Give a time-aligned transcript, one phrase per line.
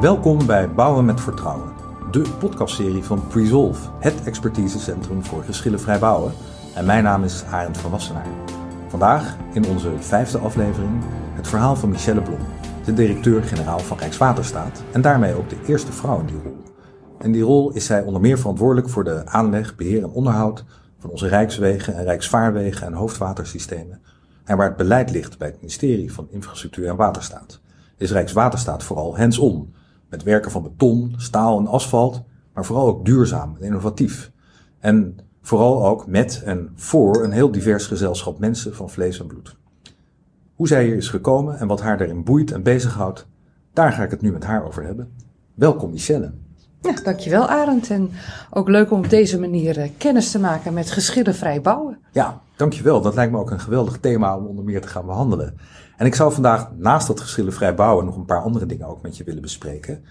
[0.00, 1.72] Welkom bij Bouwen met Vertrouwen,
[2.10, 6.32] de podcastserie van Presolve, het expertisecentrum voor geschillenvrij bouwen.
[6.74, 8.26] En mijn naam is Arend van Wassenaar.
[8.88, 11.02] Vandaag, in onze vijfde aflevering,
[11.34, 12.38] het verhaal van Michelle Blom,
[12.84, 16.62] de directeur-generaal van Rijkswaterstaat en daarmee ook de eerste vrouw in die rol.
[17.20, 20.64] In die rol is zij onder meer verantwoordelijk voor de aanleg, beheer en onderhoud
[20.98, 24.00] van onze rijkswegen en rijksvaarwegen en hoofdwatersystemen.
[24.44, 27.60] En waar het beleid ligt bij het ministerie van Infrastructuur en Waterstaat,
[27.96, 29.74] is Rijkswaterstaat vooral hands-on,
[30.08, 32.22] met werken van beton, staal en asfalt,
[32.52, 34.32] maar vooral ook duurzaam en innovatief.
[34.78, 39.56] En vooral ook met en voor een heel divers gezelschap mensen van vlees en bloed.
[40.54, 43.26] Hoe zij hier is gekomen en wat haar daarin boeit en bezighoudt,
[43.72, 45.12] daar ga ik het nu met haar over hebben.
[45.54, 46.32] Welkom Michelle.
[46.82, 47.90] Ja, dankjewel Arend.
[47.90, 48.10] En
[48.50, 51.98] ook leuk om op deze manier eh, kennis te maken met geschillenvrij bouwen.
[52.12, 53.00] Ja, dankjewel.
[53.00, 55.58] Dat lijkt me ook een geweldig thema om onder meer te gaan behandelen.
[55.96, 59.16] En ik zou vandaag naast dat geschillenvrij bouwen nog een paar andere dingen ook met
[59.16, 60.04] je willen bespreken.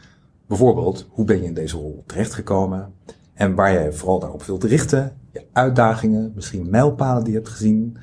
[0.47, 2.93] Bijvoorbeeld, hoe ben je in deze rol terechtgekomen?
[3.33, 7.97] En waar jij vooral daarop wilt richten, je uitdagingen, misschien mijlpalen die je hebt gezien,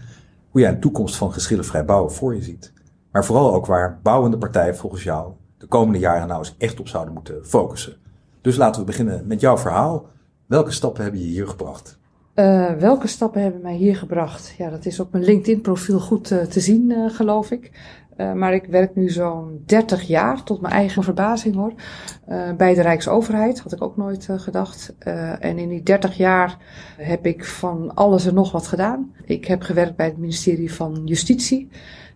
[0.51, 2.73] hoe jij een toekomst van geschillenvrij bouwen voor je ziet.
[3.13, 6.89] Maar vooral ook waar bouwende partijen volgens jou de komende jaren nou eens echt op
[6.89, 7.97] zouden moeten focussen.
[8.45, 10.07] Dus laten we beginnen met jouw verhaal.
[10.47, 11.99] Welke stappen hebben je hier gebracht?
[12.35, 14.55] Uh, welke stappen hebben mij hier gebracht?
[14.59, 17.71] Ja, dat is op mijn LinkedIn-profiel goed uh, te zien, uh, geloof ik.
[18.17, 21.73] maar ik werk nu zo'n 30 jaar, tot mijn eigen verbazing hoor,
[22.57, 23.61] bij de Rijksoverheid.
[23.61, 24.95] Had ik ook nooit gedacht.
[25.39, 26.59] en in die 30 jaar
[26.97, 29.15] heb ik van alles en nog wat gedaan.
[29.25, 31.69] Ik heb gewerkt bij het ministerie van Justitie.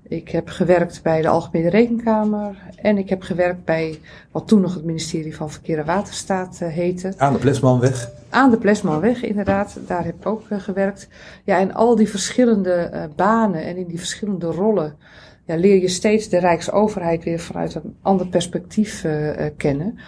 [0.09, 3.99] Ik heb gewerkt bij de Algemene Rekenkamer en ik heb gewerkt bij
[4.31, 7.13] wat toen nog het ministerie van Verkeer en Waterstaat uh, heette.
[7.17, 8.11] Aan de Plesmanweg?
[8.29, 9.79] Aan de Plesmanweg, inderdaad.
[9.87, 11.09] Daar heb ik ook uh, gewerkt.
[11.45, 14.97] Ja, en al die verschillende uh, banen en in die verschillende rollen
[15.45, 19.07] ja, leer je steeds de Rijksoverheid weer vanuit een ander perspectief
[19.57, 19.99] kennen.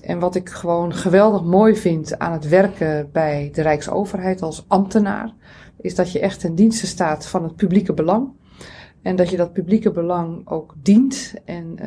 [0.00, 5.32] En wat ik gewoon geweldig mooi vind aan het werken bij de Rijksoverheid als ambtenaar,
[5.80, 8.28] is dat je echt ten dienste staat van het publieke belang.
[9.08, 11.86] En dat je dat publieke belang ook dient en uh,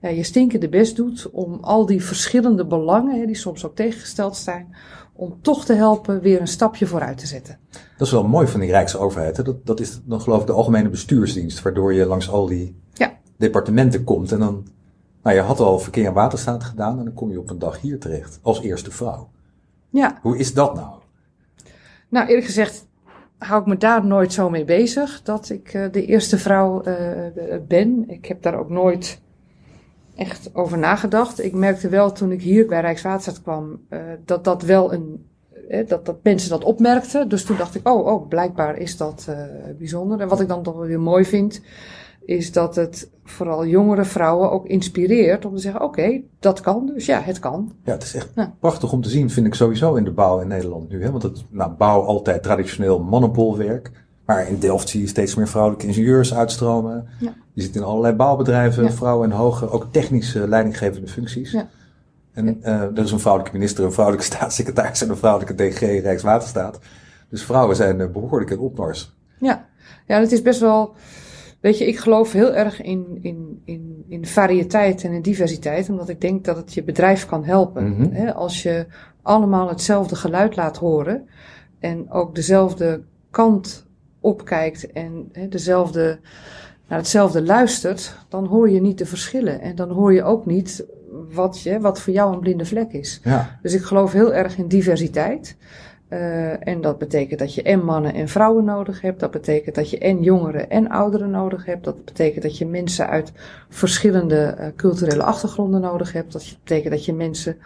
[0.00, 4.36] ja, je stinkende best doet om al die verschillende belangen, hè, die soms ook tegengesteld
[4.36, 4.76] zijn,
[5.12, 7.58] om toch te helpen weer een stapje vooruit te zetten.
[7.70, 9.36] Dat is wel mooi van die Rijksoverheid.
[9.36, 9.42] Hè?
[9.42, 13.18] Dat, dat is dan geloof ik de algemene bestuursdienst, waardoor je langs al die ja.
[13.36, 14.32] departementen komt.
[14.32, 14.66] En dan,
[15.22, 17.80] nou je had al verkeer en waterstaat gedaan en dan kom je op een dag
[17.80, 19.30] hier terecht, als eerste vrouw.
[19.90, 20.18] Ja.
[20.20, 20.90] Hoe is dat nou?
[22.08, 22.86] Nou, eerlijk gezegd,
[23.42, 26.96] hou ik me daar nooit zo mee bezig dat ik uh, de eerste vrouw uh,
[27.68, 28.04] ben.
[28.06, 29.20] Ik heb daar ook nooit
[30.14, 31.44] echt over nagedacht.
[31.44, 35.26] Ik merkte wel toen ik hier bij Rijkswaterstaat kwam uh, dat dat wel een.
[35.86, 37.28] dat, dat mensen dat opmerkten.
[37.28, 39.28] Dus toen dacht ik, oh, oh blijkbaar is dat
[39.78, 40.20] bijzonder.
[40.20, 41.60] En wat ik dan toch weer mooi vind,
[42.24, 47.06] is dat het vooral jongere vrouwen ook inspireert om te zeggen: oké, dat kan, dus
[47.06, 47.72] ja, het kan.
[47.84, 50.48] Ja, het is echt prachtig om te zien, vind ik sowieso in de bouw in
[50.48, 51.02] Nederland nu.
[51.02, 51.10] Hè?
[51.10, 53.90] Want het, nou, bouw altijd traditioneel mannenpolwerk.
[54.26, 57.08] Maar in Delft zie je steeds meer vrouwelijke ingenieurs uitstromen.
[57.20, 57.34] Ja.
[57.52, 61.50] Je ziet in allerlei bouwbedrijven vrouwen in hoge, ook technische leidinggevende functies.
[61.50, 61.68] Ja.
[62.32, 66.78] En uh, er is een vrouwelijke minister, een vrouwelijke staatssecretaris en een vrouwelijke DG Rijkswaterstaat.
[67.28, 69.16] Dus vrouwen zijn uh, behoorlijk in opmars.
[69.38, 69.66] Ja,
[70.06, 70.94] ja, het is best wel
[71.62, 76.08] Weet je, ik geloof heel erg in, in, in, in variëteit en in diversiteit, omdat
[76.08, 77.96] ik denk dat het je bedrijf kan helpen.
[77.96, 78.86] Mm als je
[79.22, 81.28] allemaal hetzelfde geluid laat horen
[81.78, 83.86] en ook dezelfde kant
[84.20, 86.18] opkijkt en dezelfde,
[86.88, 89.60] naar hetzelfde luistert, dan hoor je niet de verschillen.
[89.60, 90.84] En dan hoor je ook niet
[91.32, 93.20] wat, je, wat voor jou een blinde vlek is.
[93.24, 93.58] Ja.
[93.62, 95.56] Dus ik geloof heel erg in diversiteit.
[96.12, 99.20] Uh, en dat betekent dat je en mannen en vrouwen nodig hebt.
[99.20, 101.84] Dat betekent dat je en jongeren en ouderen nodig hebt.
[101.84, 103.32] Dat betekent dat je mensen uit
[103.68, 106.32] verschillende uh, culturele achtergronden nodig hebt.
[106.32, 107.56] Dat betekent dat je mensen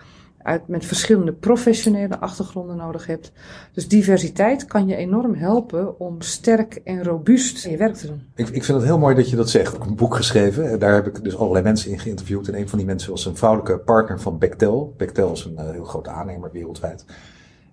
[0.42, 3.32] uit, met verschillende professionele achtergronden nodig hebt.
[3.72, 8.22] Dus diversiteit kan je enorm helpen om sterk en robuust in je werk te doen.
[8.34, 9.74] Ik, ik vind het heel mooi dat je dat zegt.
[9.74, 10.78] Ik heb een boek geschreven.
[10.78, 12.48] Daar heb ik dus allerlei mensen in geïnterviewd.
[12.48, 14.94] En een van die mensen was een vrouwelijke partner van Bechtel.
[14.96, 17.04] Bechtel is een heel grote aannemer wereldwijd.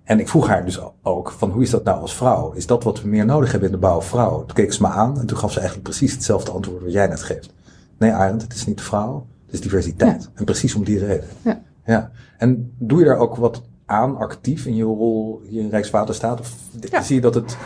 [0.04, 2.52] En ik vroeg haar dus ook van hoe is dat nou als vrouw?
[2.52, 4.46] Is dat wat we meer nodig hebben in de bouw vrouw?
[4.46, 7.08] Toen keek ze me aan en toen gaf ze eigenlijk precies hetzelfde antwoord wat jij
[7.08, 7.54] net geeft.
[7.98, 10.30] Nee Arend, het is niet vrouw, het is diversiteit.
[10.34, 11.28] En precies om die reden.
[11.42, 11.62] Ja.
[11.86, 12.12] ja.
[12.38, 16.40] En doe je daar ook wat aan actief in je rol hier in Rijkswaterstaat?
[16.40, 16.56] Of
[17.02, 17.58] zie je dat het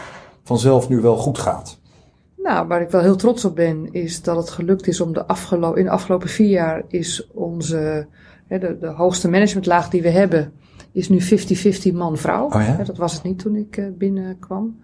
[0.44, 1.80] vanzelf nu wel goed gaat?
[2.38, 5.26] Nou, waar ik wel heel trots op ben, is dat het gelukt is om de
[5.26, 8.08] afgelopen, in de afgelopen vier jaar is onze,
[8.48, 10.54] de, de hoogste managementlaag die we hebben,
[10.98, 11.22] is nu
[11.92, 12.46] 50-50 man-vrouw.
[12.46, 12.84] Oh ja?
[12.84, 14.80] Dat was het niet toen ik uh, binnenkwam.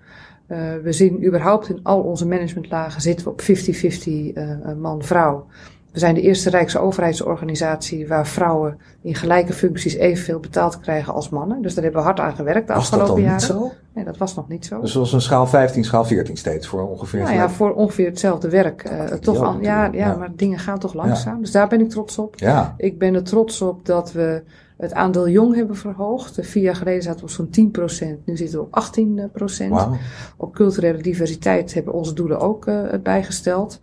[0.48, 5.46] Uh, we zien überhaupt in al onze managementlagen zitten we op 50-50 uh, man-vrouw.
[5.92, 11.62] We zijn de eerste Rijksoverheidsorganisatie waar vrouwen in gelijke functies evenveel betaald krijgen als mannen.
[11.62, 13.62] Dus daar hebben we hard aan gewerkt de Was dat afgelopen dan niet jaren.
[13.62, 13.72] zo?
[13.94, 14.82] Nee, dat was nog niet zo.
[14.82, 17.24] Dus zoals een schaal 15, schaal 14 steeds voor ongeveer.
[17.24, 18.84] nou ja, voor ongeveer hetzelfde werk.
[18.84, 20.16] eh, dat toch ja, natuurlijk, ja, ja.
[20.16, 21.40] maar dingen gaan toch langzaam.
[21.40, 22.36] Dus daar ben ik trots op.
[22.40, 22.74] ja.
[22.78, 24.44] Ik ben er trots op dat we
[24.78, 26.38] het aandeel jong hebben verhoogd.
[26.38, 29.70] Eh, Vier jaar geleden zaten we op zo'n 10%, nu zitten we op 18%.
[29.70, 29.98] Wauw.
[30.38, 33.80] Op culturele diversiteit hebben onze doelen ook het bijgesteld.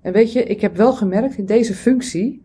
[0.00, 2.42] En weet je, ik heb wel gemerkt, in deze functie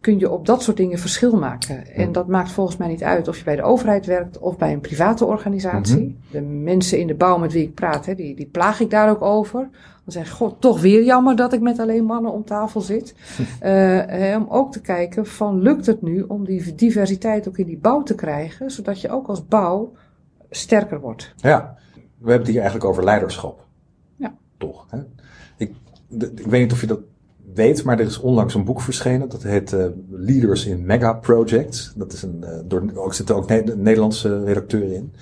[0.00, 1.94] kun je op dat soort dingen verschil maken.
[1.94, 4.72] En dat maakt volgens mij niet uit of je bij de overheid werkt of bij
[4.72, 6.16] een private organisatie.
[6.30, 9.10] De mensen in de bouw met wie ik praat, hè, die, die plaag ik daar
[9.10, 9.68] ook over.
[10.12, 13.14] Dan zeg ik, god, toch weer jammer dat ik met alleen mannen om tafel zit.
[13.60, 17.78] Eh, om ook te kijken van, lukt het nu om die diversiteit ook in die
[17.78, 19.92] bouw te krijgen, zodat je ook als bouw
[20.50, 21.34] sterker wordt.
[21.36, 23.66] Ja, we hebben het hier eigenlijk over leiderschap.
[24.16, 24.34] Ja.
[24.58, 24.86] Toch?
[24.90, 24.98] Hè?
[25.56, 25.74] Ik,
[26.36, 27.00] ik weet niet of je dat
[27.54, 29.28] weet, maar er is onlangs een boek verschenen.
[29.28, 31.92] Dat heet eh, Leaders in Mega Projects.
[31.96, 35.12] Dat is een, eh, door, ook zitten ook Ne- Nederlandse redacteuren in.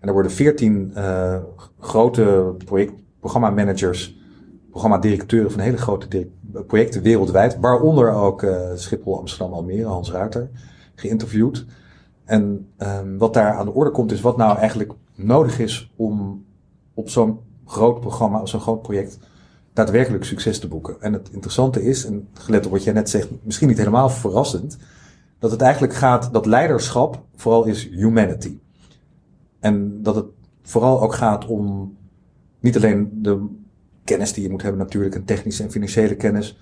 [0.00, 1.38] En er worden veertien eh,
[1.78, 4.16] grote project, programmamanagers,
[4.76, 6.28] programmadirecteuren van hele grote
[6.66, 10.50] projecten wereldwijd, waaronder ook eh, Schiphol, Amsterdam, Almere, Hans Ruiter,
[10.94, 11.64] geïnterviewd.
[12.24, 16.44] En ehm, wat daar aan de orde komt, is wat nou eigenlijk nodig is om
[16.94, 19.18] op zo'n groot programma, of zo'n groot project,
[19.72, 20.96] daadwerkelijk succes te boeken.
[21.00, 24.78] En het interessante is, en gelet op wat jij net zegt, misschien niet helemaal verrassend,
[25.38, 28.58] dat het eigenlijk gaat, dat leiderschap vooral is humanity.
[29.60, 30.26] En dat het
[30.62, 31.96] vooral ook gaat om
[32.60, 33.64] niet alleen de
[34.06, 36.58] kennis die je moet hebben natuurlijk, en technische en financiële kennis,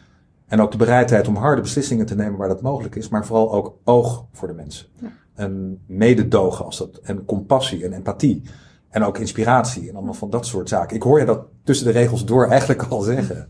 [0.47, 3.53] en ook de bereidheid om harde beslissingen te nemen waar dat mogelijk is, maar vooral
[3.53, 4.87] ook oog voor de mensen.
[5.35, 8.43] En mededogen als dat, en compassie en empathie.
[8.89, 10.97] En ook inspiratie en allemaal van dat soort zaken.
[10.97, 13.49] Ik hoor je dat tussen de regels door eigenlijk al zeggen.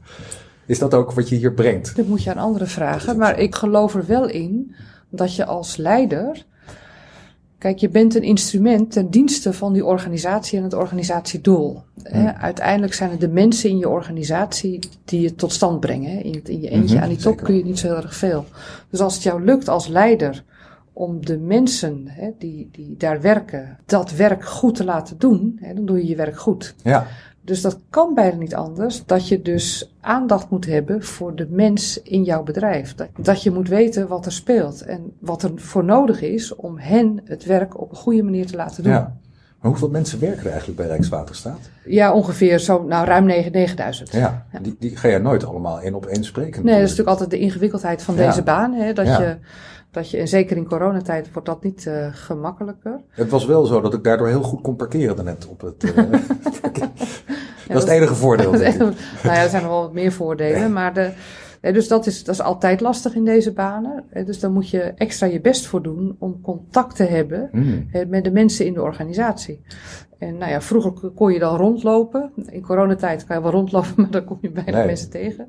[0.66, 1.96] Is dat ook wat je hier brengt?
[1.96, 3.16] Dat moet je aan anderen vragen.
[3.16, 4.74] Maar ik geloof er wel in
[5.10, 6.46] dat je als leider.
[7.64, 11.82] Kijk, je bent een instrument ten dienste van die organisatie en het organisatiedoel.
[12.02, 16.10] Hè, uiteindelijk zijn het de mensen in je organisatie die het tot stand brengen.
[16.10, 16.18] hè.
[16.18, 17.44] In, het- in je eentje Mhm, aan die top zeker.
[17.46, 18.44] kun je niet zo heel erg veel.
[18.90, 20.44] Dus als het jou lukt als leider
[20.92, 25.74] om de mensen hè, die, die daar werken, dat werk goed te laten doen, hè,
[25.74, 26.74] dan doe je je werk goed.
[26.82, 27.06] Ja,
[27.44, 29.04] Dus dat kan bijna niet anders.
[29.06, 32.94] Dat je dus aandacht moet hebben voor de mens in jouw bedrijf.
[33.18, 37.20] Dat, je moet weten wat er speelt en wat er voor nodig is om hen
[37.24, 38.92] het werk op een goede manier te laten doen.
[38.92, 39.16] Ja, ja.
[39.60, 41.58] Maar hoeveel mensen werken er eigenlijk bij Rijkswaterstaat?
[42.12, 44.12] ongeveer zo, nou ruim 9 9000.
[44.12, 46.64] Ja, Die, die ga je nooit allemaal één op één spreken.
[46.64, 48.26] Nee, dat is natuurlijk altijd de ingewikkeldheid van Ja.
[48.26, 48.72] deze baan.
[48.72, 49.20] Hè, dat, Ja.
[49.20, 49.36] je,
[49.94, 53.00] dat je, en zeker in coronatijd wordt dat niet eh, gemakkelijker.
[53.10, 55.94] Het was wel zo dat ik daardoor heel goed kon parkeren daarnet op het.
[56.60, 56.90] parkeer-
[57.68, 58.50] dat is het enige voordeel.
[58.52, 60.72] Nou ja, er zijn nog wel wat meer voordelen.
[60.72, 61.10] Maar de,
[61.72, 64.04] dus dat is, dat is altijd lastig in deze banen.
[64.24, 67.88] Dus daar moet je extra je best voor doen om contact te hebben Hmm.
[68.08, 69.60] met de mensen in de organisatie.
[70.18, 72.30] En nou ja, vroeger kon je dan rondlopen.
[72.46, 74.86] In coronatijd kan je wel rondlopen, maar dan kom je bijna Nee.
[74.86, 75.46] mensen tegen.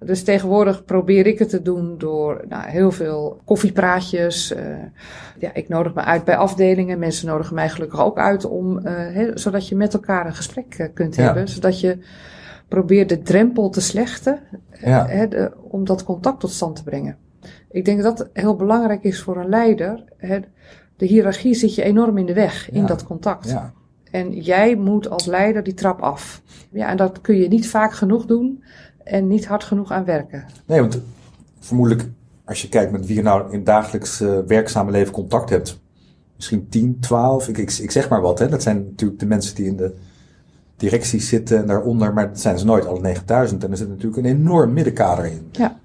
[0.00, 4.52] Dus tegenwoordig probeer ik het te doen door nou, heel veel koffiepraatjes.
[4.54, 4.64] eh,
[5.38, 6.98] ja, ik nodig me uit bij afdelingen.
[6.98, 10.86] Mensen nodigen mij gelukkig ook uit om, eh, zodat je met elkaar een gesprek eh,
[10.94, 11.22] kunt Ja.
[11.22, 11.48] hebben.
[11.48, 11.98] Zodat je
[12.70, 14.38] probeert de drempel te slechten
[14.80, 15.06] Ja.
[15.06, 17.16] hè, de- om dat contact tot stand te brengen.
[17.70, 20.04] Ik denk dat dat heel belangrijk is voor een leider.
[20.16, 20.38] Hè.
[20.96, 23.48] De hiërarchie zit je enorm in de weg in dat contact.
[23.48, 23.72] Ja.
[24.10, 26.42] En jij moet als leider die trap af.
[26.70, 28.62] Ja, en dat kun je niet vaak genoeg doen
[29.04, 30.44] en niet hard genoeg aan werken.
[30.66, 31.00] Nee, want
[31.60, 32.08] vermoedelijk,
[32.44, 35.80] als je kijkt met wie je nou in het dagelijks eh, werkzame leven contact hebt,
[36.36, 38.48] misschien 10, 12, ik, ik, ik zeg maar wat, hè.
[38.48, 39.94] Dat zijn natuurlijk de mensen die in de
[40.80, 43.64] directies zitten en daaronder, maar dat zijn ze nooit, alle 9000.
[43.64, 45.48] En er zit natuurlijk een enorm middenkader in.
[45.50, 45.76] Ja.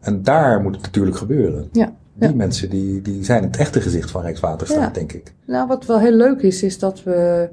[0.00, 1.68] En daar moet het natuurlijk gebeuren.
[1.72, 1.92] Ja.
[2.14, 2.34] Die Ja.
[2.34, 4.88] mensen die, die zijn het echte gezicht van Rijkswaterstaat, Ja.
[4.90, 5.34] denk ik.
[5.46, 7.48] Nou, wat wel heel leuk is, is dat we.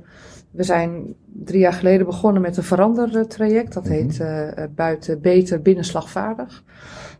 [0.51, 3.73] We zijn drie jaar geleden begonnen met een verandertraject.
[3.73, 3.93] Dat Mhm.
[3.93, 6.63] heet eh, Buiten Beter Binnen Slagvaardig.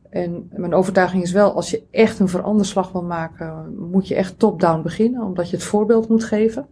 [0.10, 4.40] En mijn overtuiging is wel, als je echt een veranderslag wil maken, moet je echt
[4.40, 6.66] top-down beginnen, omdat je het voorbeeld moet geven.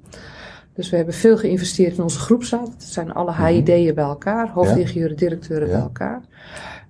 [0.76, 2.66] Dus we hebben veel geïnvesteerd in onze groepsraad.
[2.66, 6.22] Dat zijn alle HID'en bij elkaar, hoofdingenieuren, directeuren bij elkaar.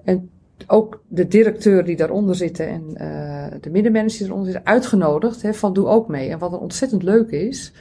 [0.04, 0.30] En
[0.68, 5.54] ook de directeur die daaronder zitten en eh, de middenmanagers die eronder zitten, uitgenodigd hè,
[5.54, 6.30] van doe ook mee.
[6.30, 7.74] En wat een ontzettend leuk is,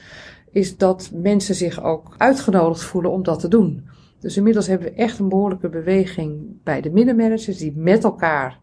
[0.50, 3.88] is dat mensen zich ook uitgenodigd voelen om dat te doen.
[4.20, 8.58] Dus inmiddels hebben we echt een behoorlijke beweging bij de middenmanagers die met elkaar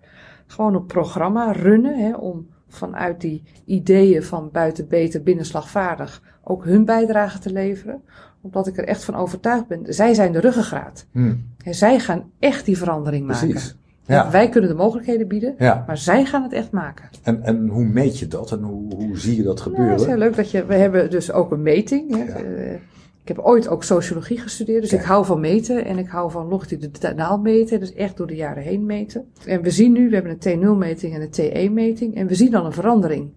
[0.48, 6.66] gewoon een programma runnen hè, om vanuit die ideeën van buiten beter, binnen slagvaardig ook
[6.66, 8.02] hun bijdrage te leveren.
[8.42, 11.06] Omdat ik er echt van overtuigd ben, zij zijn de ruggengraat.
[11.12, 13.50] Hm, Hè, zij gaan echt die verandering maken.
[13.50, 13.76] precies.
[14.06, 14.32] Ja.
[14.32, 15.84] Wij kunnen de mogelijkheden bieden, ja.
[15.88, 17.10] maar zij gaan het echt maken.
[17.24, 19.86] En, en hoe meet je dat en hoe, hoe zie je dat gebeuren?
[19.86, 22.16] Ja, het is heel leuk dat je, we hebben dus ook een meting.
[22.18, 22.80] Hè.
[23.22, 26.48] Ik heb ooit ook sociologie gestudeerd, dus ik hou van meten en ik hou van
[26.48, 29.26] longitudinaal meten, dus echt door de jaren heen meten.
[29.46, 32.66] En we zien nu, we hebben een T0-meting en een TE-meting en we zien dan
[32.66, 33.32] een verandering.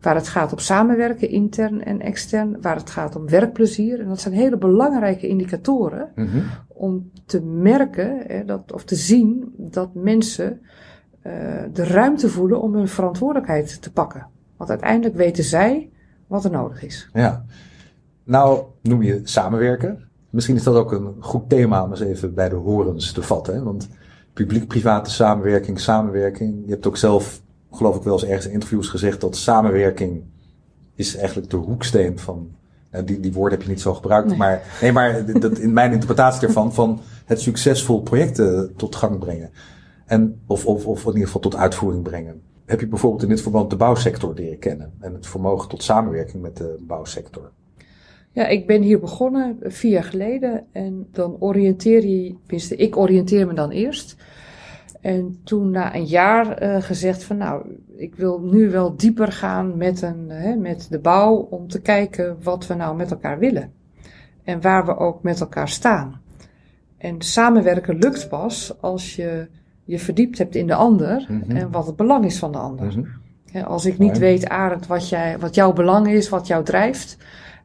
[0.00, 4.00] Waar het gaat om samenwerken, intern en extern, waar het gaat om werkplezier.
[4.00, 6.42] En dat zijn hele belangrijke indicatoren mm -hmm.
[6.68, 10.60] om te merken hè, dat, of te zien dat mensen
[11.26, 11.32] uh,
[11.72, 14.26] de ruimte voelen om hun verantwoordelijkheid te pakken.
[14.56, 15.90] Want uiteindelijk weten zij
[16.26, 17.10] wat er nodig is.
[17.12, 17.44] Ja.
[18.26, 20.08] Nou, noem je samenwerken.
[20.30, 23.54] Misschien is dat ook een goed thema om eens even bij de horens te vatten.
[23.54, 23.62] Hè?
[23.62, 23.88] Want
[24.32, 26.62] publiek-private samenwerking, samenwerking.
[26.64, 30.24] Je hebt ook zelf, geloof ik wel eens ergens in interviews gezegd dat samenwerking
[30.94, 32.50] is eigenlijk de hoeksteen van.
[32.90, 34.36] Nou, die, die woorden heb je niet zo gebruikt, Nee.
[34.38, 39.50] maar, nee, maar dat, in mijn interpretatie ervan, van het succesvol projecten tot gang brengen.
[40.06, 42.42] En, of, of, of in ieder geval tot uitvoering brengen.
[42.64, 46.42] Heb je bijvoorbeeld in dit verband de bouwsector leren kennen en het vermogen tot samenwerking
[46.42, 47.50] met de bouwsector?
[48.36, 53.46] Ja, ik ben hier begonnen vier jaar geleden en dan oriënteer je, tenminste ik oriënteer
[53.46, 54.16] me dan eerst.
[55.00, 57.66] En toen na een jaar uh, gezegd van nou,
[57.96, 62.36] ik wil nu wel dieper gaan met, een, hè, met de bouw om te kijken
[62.42, 63.72] wat we nou met elkaar willen.
[64.44, 66.20] En waar we ook met elkaar staan.
[66.98, 69.48] En samenwerken lukt pas als je
[69.84, 71.56] je verdiept hebt in de ander Mhm.
[71.56, 72.94] en wat het belang is van de ander.
[73.50, 77.16] Hè, Als ik niet weet, Arend, wat, jij, wat jouw belang is, wat jou drijft,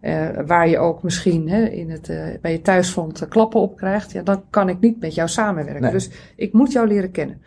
[0.02, 3.78] eh, waar je ook misschien hè, in het, eh, bij je thuisfront eh, klappen op
[3.78, 5.82] krijgt, ja, dan kan ik niet met jou samenwerken.
[5.82, 5.92] Nee.
[5.92, 7.42] Dus ik moet jou leren kennen.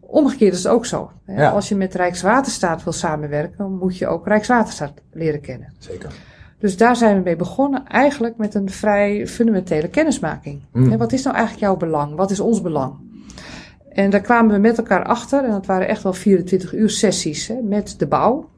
[0.00, 1.10] Omgekeerd is het ook zo.
[1.24, 1.42] Hè.
[1.42, 1.50] Ja.
[1.50, 5.72] Als je met Rijkswaterstaat wil samenwerken, moet je ook Rijkswaterstaat leren kennen.
[5.78, 6.10] Zeker.
[6.58, 10.60] Dus daar zijn we mee begonnen, eigenlijk met een vrij fundamentele kennismaking.
[10.72, 10.96] Mm.
[10.96, 12.14] Wat is nou eigenlijk jouw belang?
[12.14, 12.94] Wat is ons belang?
[13.92, 17.48] En daar kwamen we met elkaar achter, en dat waren echt wel 24 uur sessies
[17.48, 18.48] hè, met de bouw.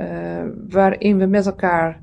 [0.00, 2.02] Eh, waarin we met elkaar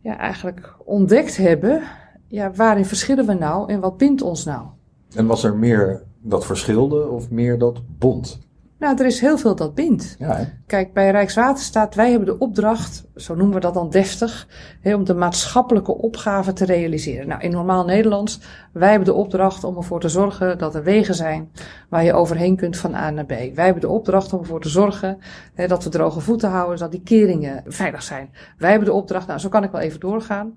[0.00, 1.82] ja, eigenlijk ontdekt hebben,
[2.26, 4.66] ja, waarin verschillen we nou en wat bindt ons nou?
[5.14, 8.45] En was er meer dat verschilde of meer dat bond?
[8.78, 10.16] Nou, er is heel veel dat bindt.
[10.18, 10.48] Ja?
[10.66, 14.48] Kijk, bij Rijkswaterstaat, wij hebben de opdracht, zo noemen we dat dan deftig,
[14.80, 17.28] hè, om de maatschappelijke opgave te realiseren.
[17.28, 18.40] Nou, in normaal Nederlands,
[18.72, 21.50] wij hebben de opdracht om ervoor te zorgen dat er wegen zijn
[21.88, 23.28] waar je overheen kunt van A naar B.
[23.28, 25.18] Wij hebben de opdracht om ervoor te zorgen
[25.54, 28.30] hè, dat we droge voeten houden, dat die keringen veilig zijn.
[28.58, 30.54] Wij hebben de opdracht, nou, zo kan ik wel even doorgaan.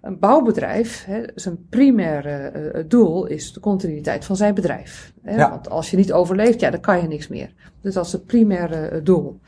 [0.00, 5.12] Een bouwbedrijf, hè, zijn primaire eh, doel is de continuïteit van zijn bedrijf.
[5.22, 5.34] Hè?
[5.36, 5.50] Ja.
[5.50, 7.54] Want als je niet overleeft, ja, dan kan je niks meer.
[7.80, 9.40] Dus dat is het primaire eh, doel.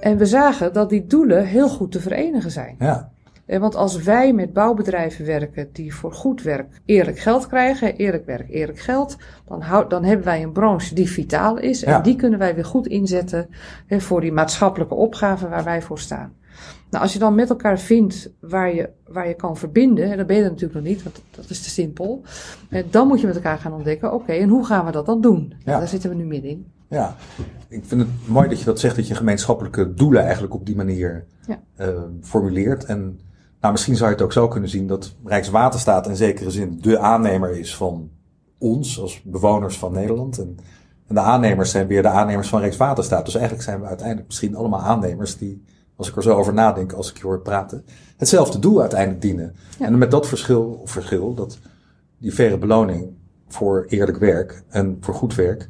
[0.00, 2.76] En we zagen dat die doelen heel goed te verenigen zijn.
[2.78, 3.10] Ja,
[3.46, 8.26] Eh, Want als wij met bouwbedrijven werken die voor goed werk eerlijk geld krijgen, eerlijk
[8.26, 11.84] werk, eerlijk geld, dan, hou, dan hebben wij een branche die vitaal is.
[11.84, 12.00] En Ja.
[12.00, 13.48] die kunnen wij weer goed inzetten
[13.86, 16.32] hè, voor die maatschappelijke opgave waar wij voor staan.
[16.90, 20.26] Nou, als je dan met elkaar vindt waar je, waar je kan verbinden, hè, dan
[20.26, 22.22] ben je er natuurlijk nog niet, want dat is te simpel.
[22.70, 25.20] Eh, Dan moet je met elkaar gaan ontdekken, oké, en hoe gaan we dat dan
[25.20, 25.52] doen?
[25.64, 25.78] Ja.
[25.78, 26.66] Daar zitten we nu middenin.
[26.88, 27.16] ja.
[27.68, 30.76] Ik vind het mooi dat je dat zegt, dat je gemeenschappelijke doelen eigenlijk op die
[30.76, 31.60] manier Ja.
[31.76, 31.88] eh,
[32.22, 32.84] formuleert.
[32.84, 33.20] En
[33.60, 36.98] nou, misschien zou je het ook zo kunnen zien dat Rijkswaterstaat in zekere zin de
[36.98, 38.10] aannemer is van
[38.58, 40.38] ons als bewoners van Nederland.
[40.38, 40.56] En,
[41.06, 43.24] en de aannemers zijn weer de aannemers van Rijkswaterstaat.
[43.24, 45.64] Dus eigenlijk zijn we uiteindelijk misschien allemaal aannemers die,
[45.98, 47.84] als ik er zo over nadenk, als ik je hoor praten,
[48.16, 49.54] hetzelfde doel uiteindelijk dienen.
[49.78, 49.86] Ja.
[49.86, 51.58] En met dat verschil, of verschil, dat
[52.18, 53.06] die faire beloning
[53.48, 55.68] voor eerlijk werk en voor goed werk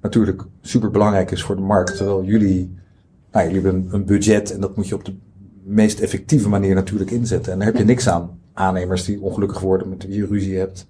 [0.00, 1.96] natuurlijk super belangrijk is voor de markt.
[1.96, 2.74] Terwijl jullie,
[3.32, 5.14] nou, jullie hebben een, een budget en dat moet je op de
[5.62, 7.52] meest effectieve manier natuurlijk inzetten.
[7.52, 10.86] En daar heb je niks aan aannemers die ongelukkig worden met wie je ruzie hebt.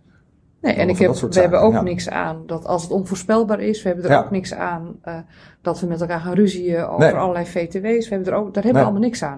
[0.62, 1.82] Nee, en ik heb, we hebben ook ja.
[1.82, 4.18] niks aan dat als het onvoorspelbaar is, we hebben er Ja.
[4.18, 5.14] ook niks aan eh,
[5.62, 7.12] dat we met elkaar gaan ruzieën over Nee.
[7.20, 8.08] allerlei VTW's.
[8.08, 8.72] We hebben er ook, daar hebben Nee.
[8.72, 9.36] we allemaal niks aan.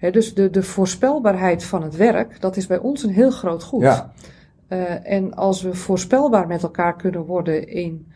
[0.00, 3.62] Nee, dus de, de voorspelbaarheid van het werk, dat is bij ons een heel groot
[3.64, 3.82] goed.
[3.82, 4.12] ja,
[4.68, 8.12] Eh, en als we voorspelbaar met elkaar kunnen worden in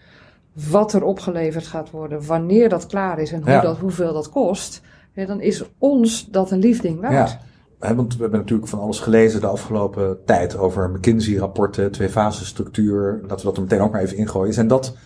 [0.71, 4.81] wat er opgeleverd gaat worden, wanneer dat klaar is en hoe dat, hoeveel dat kost,
[5.15, 7.39] dan is ons dat een lief ding waard.
[7.79, 13.19] Want we hebben natuurlijk van alles gelezen de afgelopen tijd over McKinsey-rapporten, twee-fasen-structuur.
[13.23, 14.55] Laten we dat er meteen ook maar even ingooien.
[14.55, 14.97] Zijn dat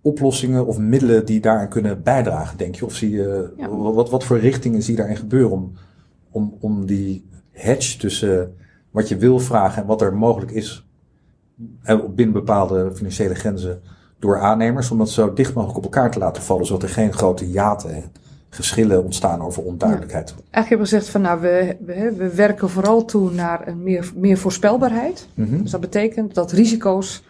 [0.00, 2.84] oplossingen of middelen die daaraan kunnen bijdragen, denk je?
[2.84, 3.68] Of zie je, Ja.
[3.68, 5.72] wat, wat voor richtingen zie je daarin gebeuren om,
[6.30, 8.54] om, om die hedge tussen
[8.90, 10.88] wat je wil vragen en wat er mogelijk is
[12.14, 13.80] binnen bepaalde financiële grenzen
[14.18, 17.12] door aannemers, om dat zo dicht mogelijk op elkaar te laten vallen, zodat er geen
[17.12, 18.12] grote hiaten en
[18.50, 20.28] geschillen ontstaan over onduidelijkheid.
[20.30, 24.10] Eigenlijk hebben we gezegd van nou, we, we, we werken vooral toe naar een meer,
[24.14, 25.28] meer voorspelbaarheid.
[25.34, 25.62] Mhm.
[25.62, 27.22] Dus dat betekent dat risico's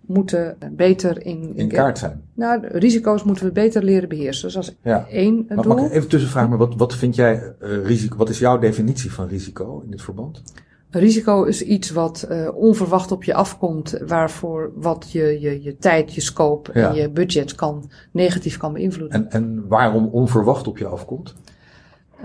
[0.00, 2.22] moeten beter in, in kaart zijn.
[2.34, 4.44] Nou, risico's moeten we beter leren beheersen.
[4.44, 5.06] Dus dat is ja.
[5.08, 5.74] één maar, doel.
[5.74, 8.16] Mag ik even tussenvragen, maar wat, wat vind jij uh, risico?
[8.16, 10.42] Wat is jouw definitie van risico in dit verband?
[10.90, 16.14] Risico is iets wat uh, onverwacht op je afkomt, waarvoor wat je, je, je tijd,
[16.14, 19.26] je scope en je budget kan, negatief kan beïnvloeden.
[19.26, 21.34] En, en waarom onverwacht op je afkomt?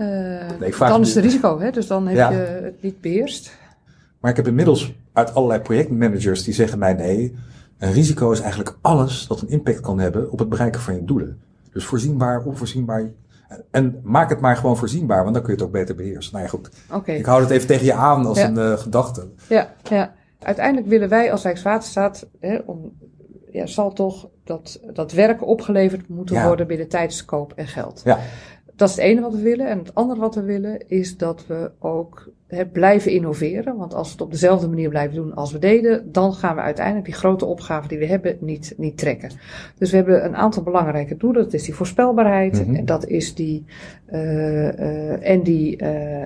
[0.60, 1.70] nee, dan is het risico, hè?
[1.70, 2.30] dus dan heb ja.
[2.30, 3.56] je het niet beheerst.
[4.20, 7.34] Maar ik heb inmiddels uit allerlei projectmanagers die zeggen mij nee,
[7.78, 11.04] een risico is eigenlijk alles dat een impact kan hebben op het bereiken van je
[11.04, 11.40] doelen.
[11.72, 13.10] Dus voorzienbaar, onvoorzienbaar.
[13.70, 16.32] En maak het maar gewoon voorzienbaar, want dan kun je het ook beter beheersen.
[16.32, 16.70] Nou ja, goed.
[16.92, 17.16] Okay.
[17.16, 19.28] Ik hou het even tegen je aan als een uh, gedachte.
[19.48, 20.14] Ja, ja.
[20.38, 22.92] Uiteindelijk willen wij als Rijkswaterstaat, hè, om,
[23.50, 26.46] ja, zal toch dat, dat werk opgeleverd moeten Ja.
[26.46, 28.00] worden binnen tijd, scope en geld.
[28.04, 28.18] Ja,
[28.76, 29.68] Dat is het ene wat we willen.
[29.68, 33.76] En het andere wat we willen is dat we ook hè, blijven innoveren.
[33.76, 36.60] Want als we het op dezelfde manier blijven doen als we deden, dan gaan we
[36.60, 39.30] uiteindelijk die grote opgaven die we hebben niet, niet trekken.
[39.78, 41.42] Dus we hebben een aantal belangrijke doelen.
[41.44, 42.74] Dat is die voorspelbaarheid Mhm.
[42.76, 43.64] en dat is die,
[44.06, 46.22] eh, eh, en die eh,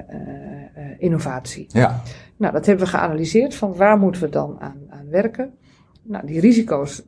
[0.98, 1.66] innovatie.
[1.68, 2.02] ja,
[2.36, 5.50] Nou, dat hebben we geanalyseerd van waar moeten we dan aan, aan werken.
[6.02, 7.02] Nou, die risico's.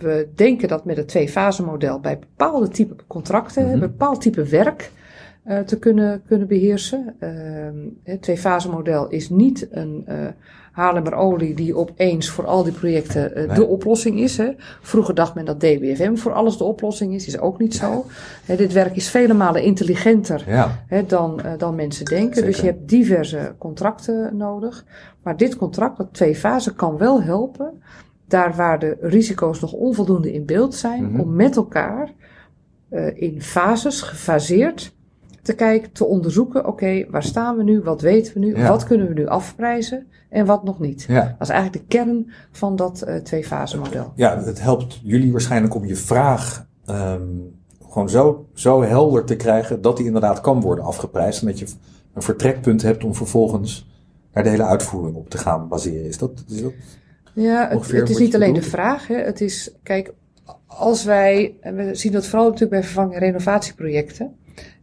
[0.00, 3.78] We denken dat met het twee-fase model bij bepaalde type contracten, Mhm.
[3.78, 4.90] bepaald type werk
[5.44, 7.14] eh, te kunnen, kunnen beheersen.
[7.18, 10.16] Ehm, het twee-fase model is niet een eh
[10.72, 13.56] Haarlemmerolie die opeens voor al die projecten eh, Nee.
[13.56, 14.36] de oplossing is.
[14.36, 14.50] Hè.
[14.80, 17.26] Vroeger dacht men dat DBFM voor alles de oplossing is.
[17.26, 18.04] Is ook niet zo.
[18.44, 20.84] Hè, dit werk is vele malen intelligenter ja.
[20.86, 22.44] hè, dan, dan mensen denken.
[22.44, 24.84] Dus je hebt diverse contracten nodig.
[25.22, 27.82] Maar dit contract, dat twee fasen, kan wel helpen.
[28.30, 31.20] Daar waar de risico's nog onvoldoende in beeld zijn, Mhm.
[31.20, 32.12] om met elkaar
[32.88, 34.94] eh, in fases, gefaseerd,
[35.42, 36.66] te kijken, te onderzoeken.
[36.66, 37.80] Oké, waar staan we nu?
[37.80, 38.56] Wat weten we nu?
[38.56, 38.68] Ja.
[38.68, 40.06] Wat kunnen we nu afprijzen?
[40.28, 41.04] En wat nog niet?
[41.08, 41.24] ja.
[41.38, 44.12] Dat is eigenlijk de kern van dat eh twee fase model.
[44.14, 47.22] Ja, het helpt jullie waarschijnlijk om je vraag ehm,
[47.90, 51.40] gewoon zo, zo helder te krijgen dat die inderdaad kan worden afgeprijsd.
[51.40, 51.66] En dat je
[52.14, 53.88] een vertrekpunt hebt om vervolgens
[54.32, 56.06] daar de hele uitvoering op te gaan baseren.
[56.06, 56.72] Is dat, is dat
[57.34, 59.06] Ja, het, is niet alleen de vraag.
[59.06, 59.14] Hè.
[59.16, 60.12] Het is, kijk,
[60.66, 64.34] als wij, en we zien dat vooral natuurlijk bij vervang- en renovatieprojecten,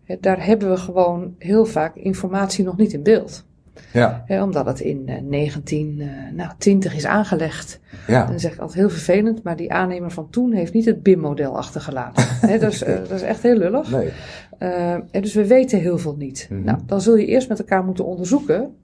[0.03, 3.45] hè, daar hebben we gewoon heel vaak informatie nog niet in beeld.
[3.93, 7.79] ja, Hè, omdat het in eh, 1920 is aangelegd.
[8.07, 10.85] ja, En dan zeg ik altijd heel vervelend, maar die aannemer van toen heeft niet
[10.85, 12.23] het BIM-model achtergelaten.
[12.27, 13.91] Hè, dat, is, eh, dat is echt heel lullig.
[13.91, 14.09] nee,
[14.59, 16.47] Uh, en dus we weten heel veel niet.
[16.51, 16.63] Mhm.
[16.63, 18.75] Nou, dan zul je eerst met elkaar moeten onderzoeken.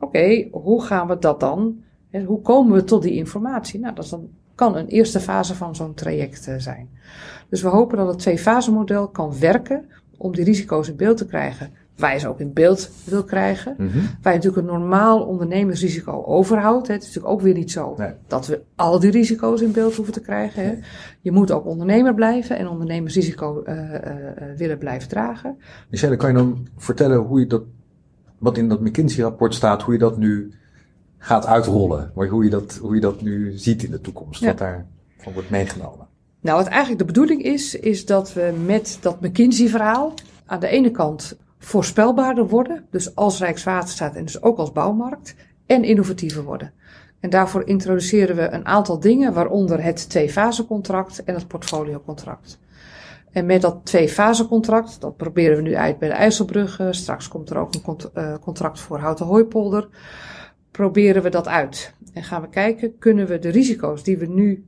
[0.00, 1.76] Oké, hoe gaan we dat dan?
[2.12, 3.80] En hoe komen we tot die informatie?
[3.80, 6.88] Nou, dat is dan, kan een eerste fase van zo'n traject uh, zijn.
[7.48, 9.84] Dus we hopen dat het twee-fase model kan werken
[10.16, 11.70] om die risico's in beeld te krijgen.
[11.96, 13.76] Waar je ze ook in beeld wil krijgen.
[14.22, 16.88] Waar je natuurlijk een normaal ondernemersrisico overhoudt.
[16.88, 18.12] Het is natuurlijk ook weer niet zo Nee.
[18.26, 20.64] dat we al die risico's in beeld hoeven te krijgen.
[20.64, 20.78] Hè.
[21.20, 23.98] Je moet ook ondernemer blijven en ondernemersrisico uh, uh,
[24.56, 25.56] willen blijven dragen.
[25.90, 27.62] Michelle, kan je dan vertellen hoe je dat,
[28.38, 30.52] wat in dat McKinsey-rapport staat, hoe je dat nu
[31.22, 32.12] gaat uitrollen?
[32.14, 34.46] Maar Hoe je dat, hoe je dat nu ziet in de toekomst, Ja.
[34.46, 36.06] wat daarvan wordt meegenomen?
[36.40, 40.14] Nou, wat eigenlijk de bedoeling is, is dat we met dat McKinsey-verhaal
[40.46, 45.34] aan de ene kant voorspelbaarder worden, dus als Rijkswaterstaat en dus ook als bouwmarkt,
[45.66, 46.72] en innovatiever worden.
[47.20, 52.58] En daarvoor introduceren we een aantal dingen, waaronder het twee-fase-contract en het portfoliocontract.
[53.32, 57.56] En met dat twee-fase-contract, dat proberen we nu uit bij de IJsselbrug, straks komt er
[57.56, 59.88] ook een uh, contract voor Houten Hooipolder,
[60.72, 61.94] proberen we dat uit.
[62.12, 64.66] En gaan we kijken, kunnen we de risico's die we nu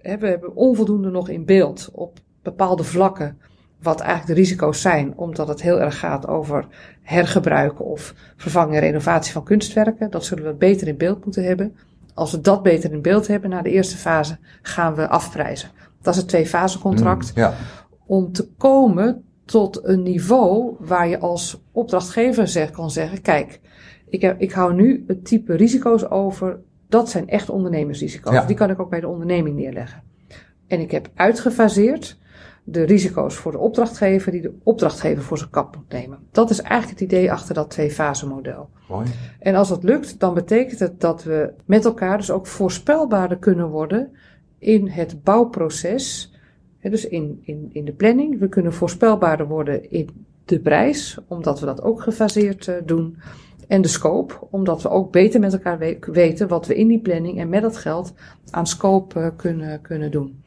[0.00, 3.38] hebben, hebben onvoldoende nog in beeld op bepaalde vlakken,
[3.82, 6.66] wat eigenlijk de risico's zijn, omdat het heel erg gaat over
[7.02, 10.10] hergebruik of vervangen en renovatie van kunstwerken.
[10.10, 11.76] Dat zullen we beter in beeld moeten hebben.
[12.14, 15.70] Als we dat beter in beeld hebben na de eerste fase, gaan we afprijzen.
[16.02, 17.34] Dat is het twee-fase contract.
[17.34, 17.54] Mm, ja.
[18.06, 23.60] Om te komen tot een niveau waar je als opdrachtgever zeg, kan zeggen: Kijk,
[24.08, 26.60] ik, heb, ik hou nu het type risico's over.
[26.88, 28.32] Dat zijn echt ondernemersrisico's.
[28.32, 28.44] Ja.
[28.44, 30.02] Die kan ik ook bij de onderneming neerleggen.
[30.66, 32.18] En ik heb uitgefaseerd
[32.64, 36.18] de risico's voor de opdrachtgever die de opdrachtgever voor zijn kap moet nemen.
[36.30, 38.68] Dat is eigenlijk het idee achter dat twee-fase model.
[38.88, 39.06] Mooi.
[39.38, 43.68] En als dat lukt, dan betekent het dat we met elkaar dus ook voorspelbaarder kunnen
[43.68, 44.10] worden
[44.58, 46.34] in het bouwproces.
[46.80, 48.38] Dus in, in, in de planning.
[48.38, 53.16] We kunnen voorspelbaarder worden in de prijs, omdat we dat ook gefaseerd uh, doen.
[53.66, 57.38] En de scope, omdat we ook beter met elkaar weten wat we in die planning
[57.38, 58.12] en met dat geld
[58.50, 60.42] aan scope uh, kunnen, kunnen doen.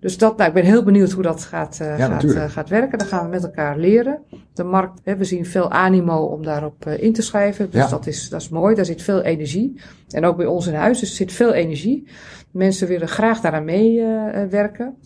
[0.00, 2.68] Dus dat, nou, ik ben heel benieuwd hoe dat gaat, uh, ja, gaat, uh, gaat
[2.68, 2.98] werken.
[2.98, 4.18] Dan gaan we met elkaar leren.
[4.54, 7.70] De markt, hè, we zien veel animo om daarop in te schrijven.
[7.70, 7.88] Dus ja.
[7.88, 8.74] dat, is, dat is mooi.
[8.74, 9.80] Daar zit veel energie.
[10.08, 12.08] En ook bij ons in huis dus zit veel energie.
[12.50, 14.96] Mensen willen graag daaraan meewerken.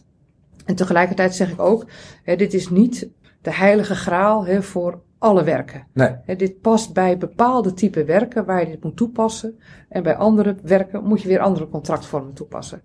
[0.65, 1.87] en tegelijkertijd zeg ik ook,
[2.23, 3.09] hè, dit is niet
[3.43, 5.87] de heilige graal hè, voor alle werken.
[5.93, 6.37] Nee.
[6.37, 9.59] dit past bij bepaalde type werken waar je dit moet toepassen.
[9.89, 12.83] En bij andere werken moet je weer andere contractvormen toepassen.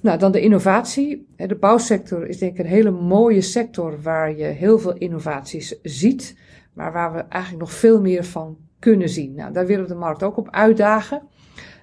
[0.00, 1.26] Nou, dan de innovatie.
[1.36, 6.36] De bouwsector is denk ik een hele mooie sector waar je heel veel innovaties ziet.
[6.72, 9.34] Maar waar we eigenlijk nog veel meer van kunnen zien.
[9.34, 11.22] Nou, daar willen we de markt ook op uitdagen.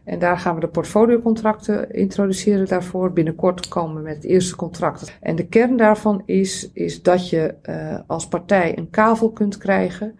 [0.09, 3.13] En daar gaan we de portfoliocontracten introduceren daarvoor.
[3.13, 5.17] Binnenkort komen we met het eerste contract.
[5.21, 10.15] En de kern daarvan is, is dat je uh, als partij een kavel kunt krijgen.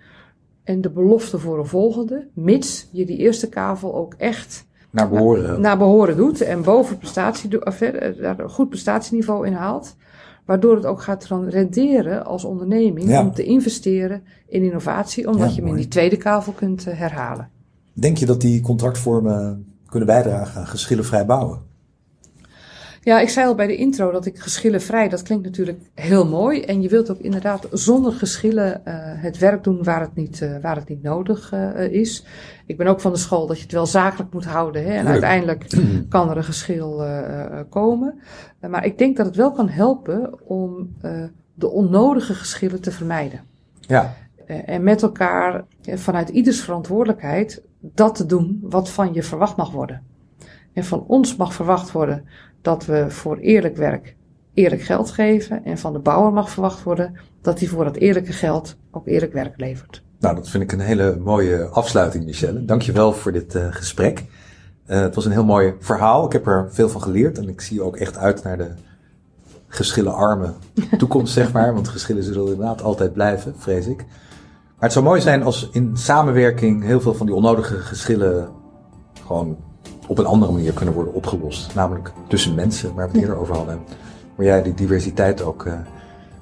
[0.63, 5.43] En de belofte voor een volgende, mits je die eerste kavel ook echt naar behoren,
[5.43, 6.41] naar, naar behoren doet.
[6.41, 9.95] En boven prestatie, of, daar een goed prestatieniveau in haalt.
[10.45, 15.61] Waardoor het ook gaat renderen als onderneming om te investeren in innovatie, omdat ja, je
[15.61, 17.49] hem in die tweede kavel kunt herhalen.
[17.93, 21.67] Denk je dat die contractvormen kunnen bijdragen aan geschillenvrij bouwen?
[23.01, 26.61] Ja, ik zei al bij de intro dat ik geschillenvrij, dat klinkt natuurlijk heel mooi.
[26.61, 30.57] En je wilt ook inderdaad zonder geschillen uh, het werk doen waar het niet, uh,
[30.61, 32.25] waar het niet nodig uh, is.
[32.65, 34.83] Ik ben ook van de school dat je het wel zakelijk moet houden.
[34.83, 35.67] Hè, en uiteindelijk
[36.09, 37.03] kan er een geschil
[37.69, 38.19] komen.
[38.69, 40.93] maar ik denk dat het wel kan helpen om
[41.53, 43.41] de onnodige geschillen te vermijden.
[43.79, 44.13] Ja.
[44.45, 50.03] en met elkaar vanuit ieders verantwoordelijkheid dat te doen wat van je verwacht mag worden.
[50.73, 52.25] En van ons mag verwacht worden
[52.61, 54.15] dat we voor eerlijk werk
[54.53, 55.65] eerlijk geld geven.
[55.65, 59.33] En van de bouwer mag verwacht worden dat hij voor dat eerlijke geld ook eerlijk
[59.33, 60.03] werk levert.
[60.19, 62.65] Nou, dat vind ik een hele mooie afsluiting, Michelle.
[62.65, 64.25] Dankjewel voor dit uh, gesprek.
[64.87, 66.25] Uh, het was een heel mooi verhaal.
[66.25, 67.37] Ik heb er veel van geleerd.
[67.37, 68.69] En ik zie ook echt uit naar de
[69.67, 70.53] geschillenarme
[70.97, 71.73] toekomst, zeg maar.
[71.73, 74.05] Want geschillen zullen inderdaad altijd blijven, vrees ik.
[74.79, 78.49] Maar het zou mooi zijn als in samenwerking heel veel van die onnodige geschillen
[79.25, 79.57] gewoon
[80.07, 81.75] op een andere manier kunnen worden opgelost.
[81.75, 83.79] Namelijk tussen mensen, waar we het eerder over hadden.
[84.35, 85.73] Waar jij die diversiteit ook uh,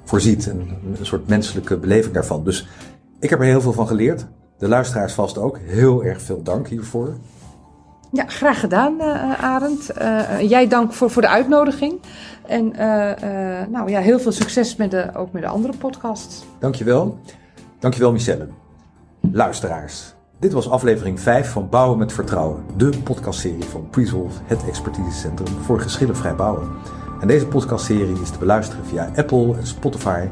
[0.04, 0.48] voorziet.
[0.48, 2.44] En een soort menselijke beleving daarvan.
[2.44, 2.68] Dus
[3.20, 4.26] ik heb er heel veel van geleerd.
[4.58, 5.58] De luisteraars vast ook.
[5.58, 7.16] Heel erg veel dank hiervoor.
[8.12, 9.90] Ja, graag gedaan, uh, Arend.
[10.00, 12.00] Uh, jij dank voor, voor de uitnodiging.
[12.46, 12.72] En
[13.70, 16.44] nou ja, heel veel succes met de, ook met de andere podcasts.
[16.58, 17.18] Dankjewel.
[17.78, 18.48] Dankjewel Michelle.
[19.32, 25.56] Luisteraars, dit was aflevering 5 van Bouwen met Vertrouwen, de podcastserie van Presolve, het expertisecentrum
[25.62, 26.68] voor geschillenvrij bouwen.
[27.20, 30.26] En deze podcastserie is te beluisteren via Apple en Spotify,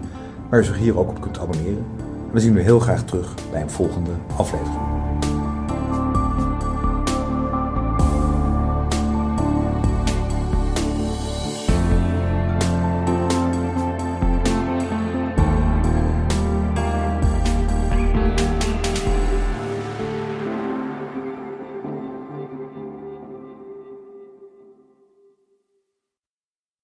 [0.51, 1.87] waar je zich hier ook op kunt abonneren.
[2.33, 5.26] We zien u heel graag terug bij een volgende aflevering.